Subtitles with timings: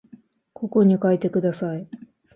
[0.53, 1.87] ここに書いてください